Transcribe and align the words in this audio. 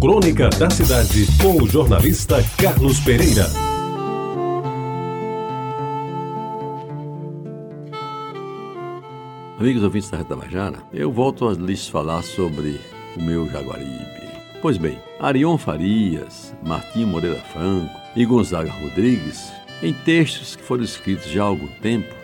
Crônica 0.00 0.48
da 0.50 0.70
Cidade, 0.70 1.26
com 1.42 1.60
o 1.60 1.68
jornalista 1.68 2.36
Carlos 2.56 3.00
Pereira. 3.00 3.46
Amigos 9.58 9.82
ouvintes 9.82 10.08
da 10.08 10.18
Reta 10.18 10.36
Bajara, 10.36 10.78
eu 10.92 11.10
volto 11.10 11.48
a 11.48 11.52
lhes 11.52 11.88
falar 11.88 12.22
sobre 12.22 12.80
o 13.16 13.20
meu 13.20 13.48
Jaguaribe. 13.50 14.28
Pois 14.62 14.76
bem, 14.76 15.00
Arion 15.18 15.58
Farias, 15.58 16.54
Martinho 16.64 17.08
Moreira 17.08 17.40
Franco 17.52 17.92
e 18.14 18.24
Gonzaga 18.24 18.70
Rodrigues, 18.70 19.50
em 19.82 19.92
textos 19.92 20.54
que 20.54 20.62
foram 20.62 20.84
escritos 20.84 21.28
já 21.28 21.42
há 21.42 21.46
algum 21.46 21.66
tempo, 21.82 22.14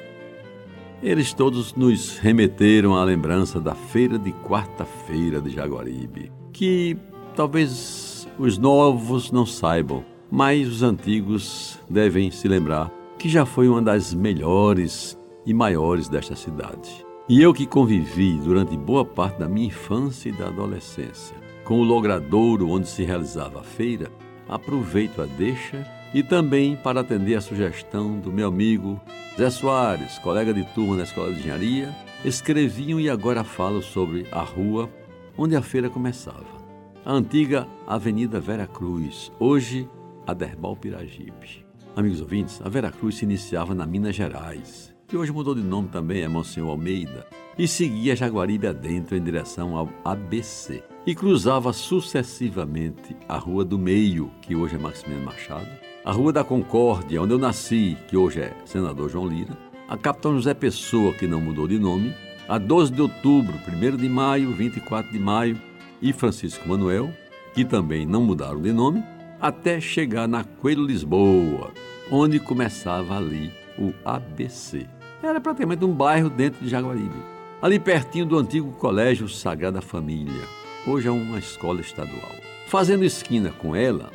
eles 1.03 1.35
todos 1.35 1.75
nos 1.75 2.19
remeteram 2.19 2.95
à 2.95 3.03
lembrança 3.03 3.61
da 3.61 3.75
feira 3.75 4.17
de 4.17 4.31
quarta-feira 4.31 5.41
de 5.41 5.51
Jaguaribe, 5.51 6.31
que 6.53 6.97
talvez 7.35 8.29
os 8.39 8.59
novos 8.59 9.31
não 9.31 9.45
saibam, 9.45 10.05
mas 10.31 10.69
os 10.69 10.83
antigos 10.83 11.79
devem 11.89 12.31
se 12.31 12.49
lembrar 12.49 12.91
que 13.19 13.29
já 13.29 13.45
foi 13.45 13.69
uma 13.69 13.83
das 13.83 14.13
melhores 14.15 15.19
e 15.47 15.53
maiores 15.53 16.09
desta 16.09 16.35
cidade. 16.35 17.05
E 17.29 17.41
eu 17.41 17.55
que 17.55 17.67
convivi 17.67 18.35
durante 18.35 18.77
boa 18.77 19.05
parte 19.05 19.39
da 19.39 19.49
minha 19.49 19.69
infância 19.69 20.29
e 20.29 20.33
da 20.33 20.47
adolescência 20.47 21.45
com 21.65 21.81
o 21.81 21.85
logradouro 21.85 22.69
onde 22.69 22.87
se 22.87 23.03
realizava 23.05 23.61
a 23.61 23.65
feira, 23.65 24.11
aproveito 24.49 25.23
a 25.23 25.27
deixa 25.27 25.87
e 26.13 26.23
também 26.23 26.77
para 26.77 27.01
atender 27.01 27.35
a 27.35 27.41
sugestão 27.41 28.19
do 28.19 28.31
meu 28.31 28.49
amigo 28.49 29.01
Zé 29.37 29.51
Soares, 29.51 30.19
colega 30.19 30.53
de 30.53 30.63
turma 30.75 30.97
na 30.97 31.03
Escola 31.03 31.33
de 31.33 31.41
Engenharia, 31.41 31.95
escreviam 32.25 33.01
e 33.01 33.11
agora 33.11 33.43
falo 33.43 33.83
sobre 33.83 34.27
a 34.31 34.43
rua 34.43 34.89
onde 35.37 35.57
a 35.57 35.63
feira 35.63 35.91
começava. 35.91 36.64
A 37.07 37.13
antiga 37.13 37.69
Avenida 37.87 38.41
Vera 38.41 38.67
Cruz, 38.67 39.31
hoje 39.39 39.87
Aderbal 40.27 40.75
Piragibe. 40.75 41.67
Amigos 41.95 42.23
ouvintes, 42.23 42.63
a 42.65 42.69
Vera 42.71 42.91
Cruz 42.91 43.17
se 43.17 43.27
iniciava 43.27 43.75
na 43.75 43.85
Minas 43.85 44.17
Gerais, 44.17 44.97
que 45.07 45.15
hoje 45.15 45.31
mudou 45.31 45.55
de 45.55 45.61
nome 45.61 45.89
também, 45.89 46.23
é 46.23 46.29
Monsenhor 46.29 46.71
Almeida, 46.71 47.27
e 47.59 47.69
seguia 47.69 48.17
Jaguaribe 48.17 48.69
adentro 48.69 49.15
em 49.15 49.23
direção 49.23 49.77
ao 49.77 49.91
ABC 50.03 50.83
e 51.07 51.15
cruzava 51.15 51.75
sucessivamente 51.75 53.15
a 53.29 53.37
Rua 53.37 53.67
do 53.67 53.79
Meio, 53.79 54.31
que 54.41 54.57
hoje 54.57 54.77
é 54.77 54.79
Maximiliano 54.79 55.27
Machado, 55.27 55.69
a 56.07 56.11
Rua 56.11 56.33
da 56.33 56.43
Concórdia, 56.43 57.21
onde 57.21 57.35
eu 57.35 57.39
nasci, 57.39 57.99
que 58.09 58.17
hoje 58.17 58.41
é 58.41 58.57
Senador 58.65 59.11
João 59.11 59.29
Lira, 59.29 59.59
a 59.87 59.99
Capitão 59.99 60.37
José 60.37 60.55
Pessoa, 60.55 61.13
que 61.13 61.27
não 61.27 61.43
mudou 61.43 61.69
de 61.69 61.79
nome, 61.79 62.15
a 62.49 62.57
12 62.57 62.93
de 62.93 63.03
outubro, 63.03 63.53
1 63.69 63.97
de 63.99 64.09
maio, 64.09 64.53
24 64.53 65.13
de 65.13 65.19
maio 65.19 65.61
e 66.05 66.13
Francisco 66.13 66.69
Manuel, 66.69 67.11
que 67.55 67.65
também 67.65 68.05
não 68.05 68.23
mudaram 68.23 68.61
de 68.61 68.73
nome, 68.73 69.03
até 69.41 69.81
chegar 69.81 70.29
na 70.29 70.45
Coelho 70.45 70.85
Lisboa, 70.85 71.73
onde 72.11 72.39
começava 72.39 73.17
ali 73.17 73.51
o 73.79 73.93
ABC. 74.05 74.87
Era 75.23 75.41
praticamente 75.41 75.85
um 75.85 75.93
bairro 75.93 76.29
dentro 76.29 76.63
de 76.63 76.69
Jaguaribe, 76.69 77.17
ali 77.63 77.81
pertinho 77.81 78.27
do 78.27 78.39
antigo 78.39 78.71
Colégio 78.73 79.29
Sagrada 79.29 79.81
Família 79.81 80.43
hoje 80.87 81.09
é 81.09 81.11
uma 81.11 81.39
escola 81.39 81.81
estadual. 81.81 82.35
Fazendo 82.67 83.05
esquina 83.05 83.51
com 83.51 83.75
ela, 83.75 84.11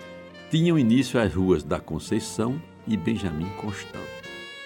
tinham 0.52 0.78
início 0.78 1.20
as 1.20 1.34
ruas 1.34 1.64
da 1.64 1.80
Conceição 1.80 2.62
e 2.88 2.96
Benjamin 2.96 3.50
Constant. 3.58 4.00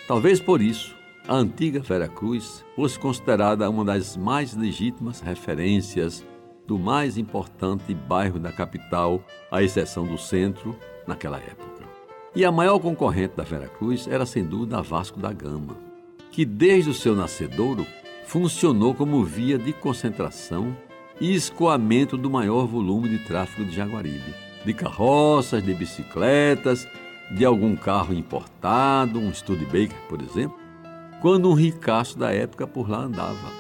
Talvez 0.08 0.40
por 0.40 0.62
isso, 0.62 0.96
a 1.28 1.36
antiga 1.36 1.80
Vera 1.80 2.10
Cruz 2.10 2.66
fosse 2.76 3.00
considerada 3.00 3.70
uma 3.70 3.86
das 3.86 4.18
mais 4.18 4.54
legítimas 4.54 5.22
referências 5.22 6.26
do 6.66 6.80
mais 6.80 7.17
importante 7.17 7.94
bairro 7.94 8.39
da 8.39 8.52
capital, 8.52 9.23
à 9.52 9.61
exceção 9.61 10.06
do 10.06 10.17
centro, 10.17 10.75
naquela 11.08 11.38
época. 11.38 11.83
E 12.36 12.44
a 12.44 12.52
maior 12.52 12.80
concorrente 12.80 13.36
da 13.36 13.44
Vera 13.44 13.67
Cruz 13.67 14.08
era 14.08 14.25
sem 14.25 14.44
dúvida 14.44 14.80
a 14.80 14.81
Vasco 14.81 15.19
da 15.19 15.31
Gama, 15.31 15.78
que 16.31 16.45
desde 16.45 16.90
o 16.90 16.94
seu 16.94 17.16
nascedouro 17.16 17.85
funcionou 18.25 18.96
como 18.96 19.23
via 19.23 19.57
de 19.57 19.72
concentração 19.73 20.75
e 21.22 21.35
escoamento 21.35 22.18
do 22.18 22.29
maior 22.29 22.66
volume 22.66 23.07
de 23.09 23.19
tráfego 23.19 23.69
de 23.69 23.75
Jaguaribe, 23.75 24.34
de 24.66 24.73
carroças, 24.73 25.63
de 25.63 25.73
bicicletas, 25.73 26.88
de 27.31 27.46
algum 27.46 27.75
carro 27.75 28.13
importado, 28.13 29.19
um 29.19 29.34
Studebaker, 29.34 29.97
por 30.09 30.22
exemplo, 30.22 30.57
quando 31.22 31.50
um 31.50 31.53
ricaço 31.53 32.18
da 32.18 32.31
época 32.34 32.66
por 32.66 32.90
lá 32.90 33.00
andava. 33.00 33.52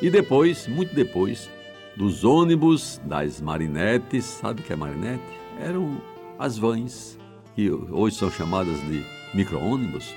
E 0.00 0.10
depois, 0.10 0.66
muito 0.66 0.94
depois, 0.94 1.50
dos 1.96 2.24
ônibus, 2.24 3.00
das 3.04 3.40
marinetes, 3.40 4.24
sabe 4.24 4.60
o 4.60 4.64
que 4.64 4.72
é 4.72 4.76
marinete? 4.76 5.22
Eram 5.60 6.00
as 6.38 6.58
vans, 6.58 7.18
que 7.54 7.70
hoje 7.70 8.16
são 8.16 8.30
chamadas 8.30 8.80
de 8.88 9.04
micro-ônibus, 9.32 10.14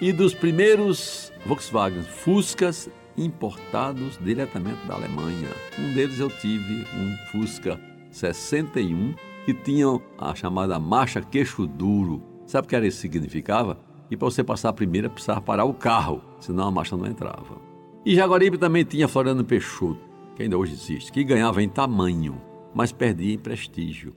e 0.00 0.12
dos 0.12 0.34
primeiros 0.34 1.30
Volkswagen 1.44 2.02
Fuscas 2.02 2.88
importados 3.16 4.18
diretamente 4.22 4.86
da 4.86 4.94
Alemanha. 4.94 5.48
Um 5.78 5.92
deles 5.92 6.18
eu 6.18 6.30
tive, 6.30 6.86
um 6.96 7.16
Fusca 7.30 7.78
61, 8.10 9.14
que 9.44 9.52
tinha 9.52 9.86
a 10.18 10.34
chamada 10.34 10.78
marcha 10.78 11.20
queixo 11.20 11.66
duro. 11.66 12.22
Sabe 12.46 12.66
o 12.66 12.68
que 12.68 12.76
era 12.76 12.86
isso 12.86 12.98
significava? 12.98 13.78
E 14.10 14.16
para 14.16 14.30
você 14.30 14.42
passar 14.42 14.70
a 14.70 14.72
primeira 14.72 15.08
precisava 15.08 15.40
parar 15.40 15.64
o 15.64 15.74
carro, 15.74 16.22
senão 16.40 16.66
a 16.66 16.70
marcha 16.70 16.96
não 16.96 17.06
entrava. 17.06 17.60
E 18.04 18.14
Jaguaribe 18.14 18.56
também 18.56 18.84
tinha 18.84 19.06
Floriano 19.06 19.44
Peixoto, 19.44 20.00
que 20.40 20.44
ainda 20.44 20.56
hoje 20.56 20.72
existe, 20.72 21.12
que 21.12 21.22
ganhava 21.22 21.62
em 21.62 21.68
tamanho, 21.68 22.40
mas 22.74 22.92
perdia 22.92 23.34
em 23.34 23.38
prestígio. 23.38 24.14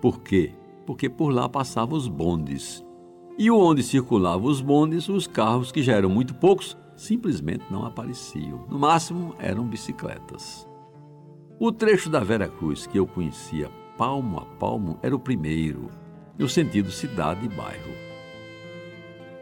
Por 0.00 0.22
quê? 0.22 0.54
Porque 0.86 1.06
por 1.06 1.28
lá 1.28 1.50
passavam 1.50 1.98
os 1.98 2.08
bondes. 2.08 2.82
E 3.38 3.50
onde 3.50 3.82
circulavam 3.82 4.46
os 4.46 4.62
bondes, 4.62 5.06
os 5.06 5.26
carros, 5.26 5.70
que 5.70 5.82
já 5.82 5.92
eram 5.92 6.08
muito 6.08 6.34
poucos, 6.34 6.78
simplesmente 6.96 7.64
não 7.70 7.84
apareciam. 7.84 8.64
No 8.70 8.78
máximo, 8.78 9.34
eram 9.38 9.66
bicicletas. 9.66 10.66
O 11.60 11.70
trecho 11.70 12.08
da 12.08 12.20
Vera 12.20 12.48
Cruz 12.48 12.86
que 12.86 12.98
eu 12.98 13.06
conhecia 13.06 13.68
palmo 13.98 14.38
a 14.38 14.46
palmo 14.58 14.98
era 15.02 15.14
o 15.14 15.20
primeiro, 15.20 15.90
no 16.38 16.48
sentido 16.48 16.90
cidade 16.90 17.44
e 17.44 17.50
bairro. 17.50 17.92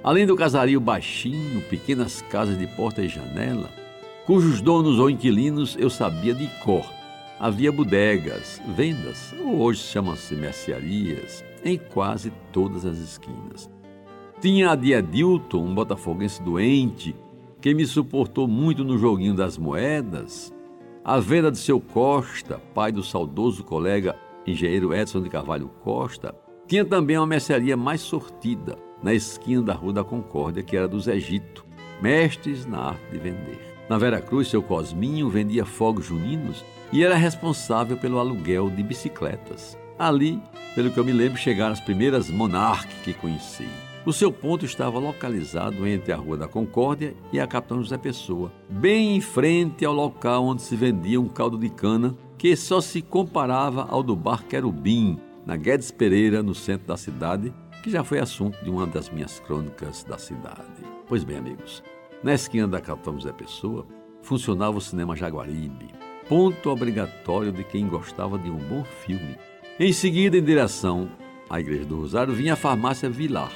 Além 0.02 0.26
do 0.26 0.34
casario 0.34 0.80
baixinho, 0.80 1.62
pequenas 1.70 2.22
casas 2.22 2.58
de 2.58 2.66
porta 2.66 3.02
e 3.02 3.08
janela, 3.08 3.83
cujos 4.26 4.60
donos 4.60 4.98
ou 4.98 5.10
inquilinos 5.10 5.76
eu 5.78 5.90
sabia 5.90 6.34
de 6.34 6.46
cor. 6.62 6.84
Havia 7.38 7.70
bodegas, 7.70 8.60
vendas, 8.74 9.34
ou 9.44 9.60
hoje 9.60 9.80
chamam-se 9.80 10.34
mercearias, 10.34 11.44
em 11.64 11.76
quase 11.76 12.32
todas 12.52 12.86
as 12.86 12.98
esquinas. 12.98 13.70
Tinha 14.40 14.70
a 14.70 14.74
de 14.74 14.92
Edilton, 14.92 15.58
um 15.58 15.74
botafoguense 15.74 16.42
doente, 16.42 17.14
que 17.60 17.74
me 17.74 17.84
suportou 17.84 18.46
muito 18.46 18.84
no 18.84 18.96
joguinho 18.96 19.34
das 19.34 19.58
moedas, 19.58 20.54
a 21.04 21.18
venda 21.18 21.50
de 21.50 21.58
seu 21.58 21.80
Costa, 21.80 22.58
pai 22.74 22.90
do 22.90 23.02
saudoso 23.02 23.62
colega 23.62 24.16
engenheiro 24.46 24.94
Edson 24.94 25.22
de 25.22 25.28
Carvalho 25.28 25.68
Costa, 25.82 26.34
tinha 26.66 26.84
também 26.84 27.18
uma 27.18 27.26
mercearia 27.26 27.76
mais 27.76 28.00
sortida, 28.00 28.78
na 29.02 29.12
esquina 29.12 29.62
da 29.62 29.74
Rua 29.74 29.92
da 29.92 30.04
Concórdia, 30.04 30.62
que 30.62 30.76
era 30.76 30.88
dos 30.88 31.08
Egito, 31.08 31.66
mestres 32.00 32.64
na 32.64 32.78
arte 32.78 33.10
de 33.10 33.18
vender. 33.18 33.73
Na 33.88 33.98
Vera 33.98 34.20
Cruz, 34.20 34.48
seu 34.48 34.62
Cosminho 34.62 35.28
vendia 35.28 35.66
fogos 35.66 36.06
juninos 36.06 36.64
e 36.92 37.04
era 37.04 37.16
responsável 37.16 37.96
pelo 37.96 38.18
aluguel 38.18 38.70
de 38.70 38.82
bicicletas. 38.82 39.76
Ali, 39.98 40.40
pelo 40.74 40.90
que 40.90 40.98
eu 40.98 41.04
me 41.04 41.12
lembro, 41.12 41.38
chegaram 41.38 41.72
as 41.72 41.80
primeiras 41.80 42.30
Monarch 42.30 42.88
que 43.02 43.12
conheci. 43.12 43.68
O 44.06 44.12
seu 44.12 44.30
ponto 44.30 44.64
estava 44.64 44.98
localizado 44.98 45.86
entre 45.86 46.12
a 46.12 46.16
Rua 46.16 46.36
da 46.36 46.48
Concórdia 46.48 47.14
e 47.32 47.40
a 47.40 47.46
Capitão 47.46 47.82
José 47.82 47.96
Pessoa, 47.96 48.52
bem 48.68 49.16
em 49.16 49.20
frente 49.20 49.84
ao 49.84 49.94
local 49.94 50.44
onde 50.44 50.62
se 50.62 50.76
vendia 50.76 51.20
um 51.20 51.28
caldo 51.28 51.56
de 51.56 51.70
cana 51.70 52.14
que 52.36 52.54
só 52.54 52.80
se 52.80 53.00
comparava 53.00 53.86
ao 53.88 54.02
do 54.02 54.14
bar 54.14 54.44
Querubim, 54.44 55.18
na 55.46 55.56
Guedes 55.56 55.90
Pereira, 55.90 56.42
no 56.42 56.54
centro 56.54 56.86
da 56.86 56.96
cidade, 56.96 57.52
que 57.82 57.90
já 57.90 58.04
foi 58.04 58.18
assunto 58.18 58.62
de 58.62 58.70
uma 58.70 58.86
das 58.86 59.08
minhas 59.08 59.40
crônicas 59.40 60.04
da 60.04 60.18
cidade. 60.18 60.84
Pois 61.06 61.24
bem, 61.24 61.38
amigos, 61.38 61.82
na 62.24 62.32
esquina 62.32 62.66
da 62.66 62.80
Capitão 62.80 63.18
José 63.18 63.32
Pessoa 63.34 63.86
funcionava 64.22 64.78
o 64.78 64.80
cinema 64.80 65.14
Jaguaribe, 65.14 65.90
ponto 66.26 66.70
obrigatório 66.70 67.52
de 67.52 67.62
quem 67.62 67.86
gostava 67.86 68.38
de 68.38 68.50
um 68.50 68.56
bom 68.56 68.82
filme. 68.82 69.36
Em 69.78 69.92
seguida, 69.92 70.38
em 70.38 70.42
direção 70.42 71.10
à 71.50 71.60
Igreja 71.60 71.84
do 71.84 72.00
Rosário, 72.00 72.32
vinha 72.32 72.54
a 72.54 72.56
farmácia 72.56 73.10
Vilar, 73.10 73.52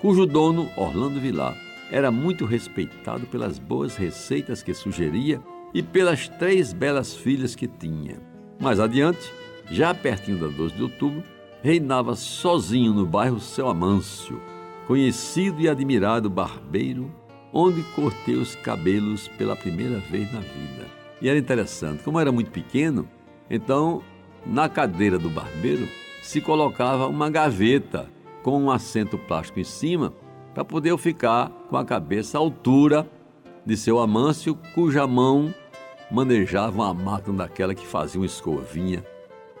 cujo 0.00 0.26
dono, 0.26 0.70
Orlando 0.76 1.18
Vilar, 1.18 1.56
era 1.90 2.12
muito 2.12 2.44
respeitado 2.44 3.26
pelas 3.26 3.58
boas 3.58 3.96
receitas 3.96 4.62
que 4.62 4.72
sugeria 4.72 5.42
e 5.74 5.82
pelas 5.82 6.28
três 6.28 6.72
belas 6.72 7.16
filhas 7.16 7.56
que 7.56 7.66
tinha. 7.66 8.20
Mais 8.60 8.78
adiante, 8.78 9.28
já 9.72 9.92
pertinho 9.92 10.38
da 10.38 10.46
12 10.46 10.76
de 10.76 10.82
outubro, 10.84 11.24
reinava 11.64 12.14
sozinho 12.14 12.94
no 12.94 13.04
bairro 13.04 13.40
Seu 13.40 13.68
Amâncio, 13.68 14.40
conhecido 14.86 15.60
e 15.60 15.68
admirado 15.68 16.30
barbeiro, 16.30 17.10
onde 17.56 17.84
cortei 17.94 18.34
os 18.34 18.56
cabelos 18.56 19.28
pela 19.28 19.54
primeira 19.54 20.00
vez 20.00 20.30
na 20.32 20.40
vida. 20.40 20.88
E 21.22 21.28
era 21.28 21.38
interessante, 21.38 22.02
como 22.02 22.18
era 22.18 22.32
muito 22.32 22.50
pequeno, 22.50 23.08
então 23.48 24.02
na 24.44 24.68
cadeira 24.68 25.16
do 25.16 25.30
barbeiro 25.30 25.88
se 26.20 26.40
colocava 26.40 27.06
uma 27.06 27.30
gaveta 27.30 28.10
com 28.42 28.60
um 28.60 28.70
assento 28.70 29.16
plástico 29.16 29.60
em 29.60 29.64
cima 29.64 30.12
para 30.52 30.64
poder 30.64 30.90
eu 30.90 30.98
ficar 30.98 31.48
com 31.70 31.76
a 31.76 31.84
cabeça 31.84 32.36
à 32.36 32.40
altura 32.40 33.08
de 33.64 33.76
seu 33.76 34.00
Amâncio, 34.00 34.58
cuja 34.74 35.06
mão 35.06 35.54
manejava 36.10 36.82
uma 36.82 36.92
máquina 36.92 37.38
daquela 37.38 37.74
que 37.74 37.86
fazia 37.86 38.20
uma 38.20 38.26
escovinha 38.26 39.04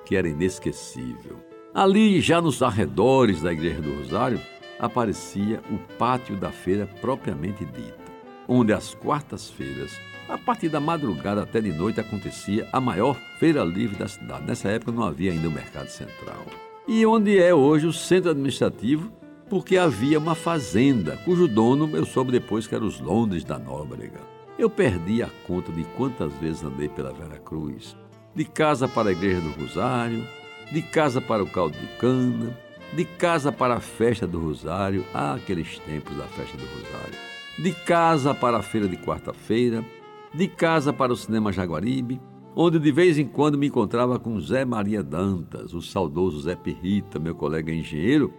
que 0.04 0.16
era 0.16 0.28
inesquecível. 0.28 1.38
Ali, 1.72 2.20
já 2.20 2.40
nos 2.40 2.62
arredores 2.62 3.40
da 3.40 3.52
Igreja 3.52 3.80
do 3.80 3.96
Rosário, 3.96 4.40
aparecia 4.84 5.60
o 5.70 5.78
pátio 5.96 6.36
da 6.36 6.50
feira 6.50 6.86
propriamente 7.00 7.64
dita, 7.64 8.12
onde 8.46 8.72
às 8.72 8.94
quartas-feiras, 8.94 9.98
a 10.28 10.36
partir 10.36 10.68
da 10.68 10.80
madrugada 10.80 11.42
até 11.42 11.60
de 11.60 11.72
noite, 11.72 12.00
acontecia 12.00 12.68
a 12.72 12.80
maior 12.80 13.16
feira 13.38 13.64
livre 13.64 13.96
da 13.96 14.08
cidade. 14.08 14.46
Nessa 14.46 14.68
época 14.68 14.92
não 14.92 15.02
havia 15.02 15.32
ainda 15.32 15.48
o 15.48 15.52
mercado 15.52 15.88
central. 15.88 16.44
E 16.86 17.04
onde 17.06 17.38
é 17.38 17.54
hoje 17.54 17.86
o 17.86 17.92
centro 17.92 18.30
administrativo 18.30 19.10
porque 19.48 19.76
havia 19.76 20.18
uma 20.18 20.34
fazenda, 20.34 21.16
cujo 21.24 21.46
dono 21.46 21.96
eu 21.96 22.04
soube 22.04 22.32
depois 22.32 22.66
que 22.66 22.74
era 22.74 22.84
os 22.84 23.00
Londres 23.00 23.44
da 23.44 23.58
Nóbrega. 23.58 24.20
Eu 24.58 24.70
perdi 24.70 25.22
a 25.22 25.30
conta 25.46 25.70
de 25.72 25.84
quantas 25.96 26.32
vezes 26.34 26.62
andei 26.62 26.88
pela 26.88 27.12
Vera 27.12 27.38
Cruz, 27.38 27.96
de 28.34 28.44
casa 28.44 28.88
para 28.88 29.08
a 29.08 29.12
Igreja 29.12 29.40
do 29.40 29.50
Rosário, 29.50 30.26
de 30.72 30.82
casa 30.82 31.20
para 31.20 31.42
o 31.42 31.46
caldo 31.46 31.76
de 31.78 31.86
cana, 31.98 32.56
de 32.92 33.04
casa 33.04 33.50
para 33.50 33.74
a 33.74 33.80
festa 33.80 34.26
do 34.26 34.38
Rosário, 34.38 35.04
ah, 35.12 35.34
aqueles 35.34 35.78
tempos 35.80 36.16
da 36.16 36.24
festa 36.24 36.56
do 36.56 36.64
Rosário, 36.64 37.18
de 37.58 37.72
casa 37.72 38.34
para 38.34 38.58
a 38.58 38.62
feira 38.62 38.88
de 38.88 38.96
quarta-feira, 38.96 39.84
de 40.32 40.48
casa 40.48 40.92
para 40.92 41.12
o 41.12 41.16
cinema 41.16 41.52
Jaguaribe, 41.52 42.20
onde 42.56 42.78
de 42.78 42.92
vez 42.92 43.18
em 43.18 43.26
quando 43.26 43.58
me 43.58 43.66
encontrava 43.66 44.18
com 44.18 44.40
Zé 44.40 44.64
Maria 44.64 45.02
Dantas, 45.02 45.74
o 45.74 45.82
saudoso 45.82 46.40
Zé 46.40 46.54
Pirrita, 46.54 47.18
meu 47.18 47.34
colega 47.34 47.72
engenheiro, 47.72 48.32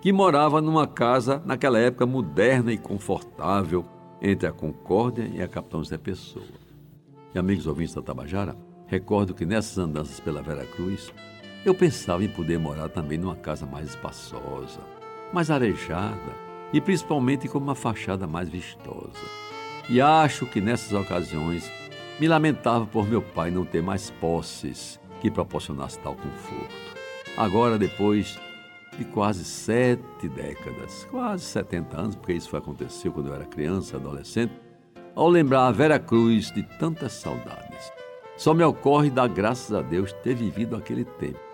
que 0.00 0.12
morava 0.12 0.60
numa 0.60 0.86
casa, 0.86 1.42
naquela 1.44 1.78
época, 1.78 2.06
moderna 2.06 2.72
e 2.72 2.78
confortável, 2.78 3.84
entre 4.22 4.48
a 4.48 4.52
Concórdia 4.52 5.30
e 5.32 5.42
a 5.42 5.48
Capitão 5.48 5.82
Zé 5.82 5.98
Pessoa. 5.98 6.44
E 7.34 7.38
amigos 7.38 7.66
ouvintes 7.66 7.94
da 7.94 8.02
Tabajara, 8.02 8.56
recordo 8.86 9.34
que 9.34 9.44
nessas 9.44 9.76
andanças 9.78 10.18
pela 10.20 10.42
Vera 10.42 10.64
Cruz, 10.64 11.12
eu 11.64 11.74
pensava 11.74 12.24
em 12.24 12.28
poder 12.28 12.58
morar 12.58 12.88
também 12.88 13.18
numa 13.18 13.36
casa 13.36 13.66
mais 13.66 13.88
espaçosa, 13.88 14.80
mais 15.32 15.50
arejada 15.50 16.48
e 16.72 16.80
principalmente 16.80 17.48
com 17.48 17.58
uma 17.58 17.74
fachada 17.74 18.26
mais 18.26 18.48
vistosa. 18.48 19.24
E 19.88 20.00
acho 20.00 20.46
que 20.46 20.60
nessas 20.60 20.92
ocasiões 20.92 21.70
me 22.20 22.28
lamentava 22.28 22.86
por 22.86 23.08
meu 23.08 23.22
pai 23.22 23.50
não 23.50 23.64
ter 23.64 23.82
mais 23.82 24.10
posses 24.10 25.00
que 25.20 25.30
proporcionasse 25.30 25.98
tal 25.98 26.14
conforto. 26.14 26.74
Agora, 27.36 27.78
depois 27.78 28.38
de 28.96 29.04
quase 29.04 29.44
sete 29.44 30.28
décadas, 30.28 31.06
quase 31.10 31.44
70 31.44 32.00
anos, 32.00 32.16
porque 32.16 32.32
isso 32.32 32.56
aconteceu 32.56 33.12
quando 33.12 33.28
eu 33.28 33.34
era 33.34 33.44
criança, 33.44 33.96
adolescente, 33.96 34.52
ao 35.14 35.28
lembrar 35.28 35.66
a 35.66 35.72
Vera 35.72 35.98
Cruz 35.98 36.52
de 36.52 36.62
tantas 36.78 37.12
saudades. 37.12 37.92
Só 38.36 38.54
me 38.54 38.62
ocorre 38.62 39.10
dar 39.10 39.28
graças 39.28 39.72
a 39.72 39.82
Deus 39.82 40.12
ter 40.12 40.34
vivido 40.34 40.76
aquele 40.76 41.04
tempo 41.04 41.47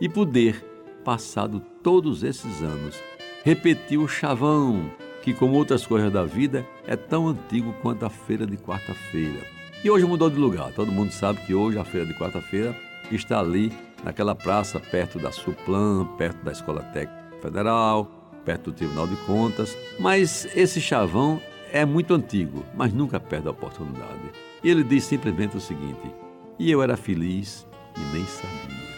e 0.00 0.08
poder, 0.08 0.64
passado 1.04 1.60
todos 1.82 2.22
esses 2.22 2.62
anos, 2.62 2.96
repetir 3.44 3.98
o 3.98 4.08
chavão, 4.08 4.90
que, 5.22 5.32
como 5.34 5.56
outras 5.56 5.86
coisas 5.86 6.12
da 6.12 6.24
vida, 6.24 6.66
é 6.86 6.96
tão 6.96 7.28
antigo 7.28 7.74
quanto 7.82 8.04
a 8.04 8.10
feira 8.10 8.46
de 8.46 8.56
quarta-feira. 8.56 9.40
E 9.82 9.90
hoje 9.90 10.04
mudou 10.04 10.28
de 10.28 10.36
lugar. 10.36 10.72
Todo 10.72 10.90
mundo 10.90 11.12
sabe 11.12 11.40
que 11.46 11.54
hoje 11.54 11.78
a 11.78 11.84
feira 11.84 12.06
de 12.06 12.14
quarta-feira 12.14 12.76
está 13.10 13.40
ali 13.40 13.72
naquela 14.02 14.34
praça 14.34 14.80
perto 14.80 15.18
da 15.18 15.30
Suplan, 15.30 16.04
perto 16.16 16.44
da 16.44 16.52
Escola 16.52 16.82
Técnica 16.82 17.28
Federal, 17.40 18.10
perto 18.44 18.70
do 18.70 18.76
Tribunal 18.76 19.06
de 19.06 19.16
Contas. 19.18 19.76
Mas 19.98 20.48
esse 20.56 20.80
chavão 20.80 21.40
é 21.72 21.84
muito 21.84 22.14
antigo, 22.14 22.64
mas 22.74 22.92
nunca 22.92 23.20
perde 23.20 23.48
a 23.48 23.52
oportunidade. 23.52 24.32
E 24.62 24.68
ele 24.70 24.82
diz 24.82 25.04
simplesmente 25.04 25.56
o 25.56 25.60
seguinte: 25.60 26.10
E 26.58 26.70
eu 26.70 26.82
era 26.82 26.96
feliz 26.96 27.66
e 27.96 28.00
nem 28.14 28.26
sabia. 28.26 28.97